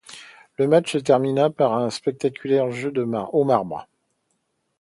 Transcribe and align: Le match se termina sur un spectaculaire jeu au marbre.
Le 0.57 0.67
match 0.67 0.93
se 0.93 0.97
termina 0.97 1.49
sur 1.55 1.71
un 1.73 1.87
spectaculaire 1.91 2.71
jeu 2.71 2.91
au 3.33 3.43
marbre. 3.43 3.87